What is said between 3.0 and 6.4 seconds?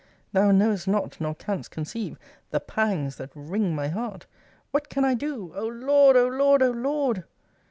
that wring my heart! What can I do! O Lord, O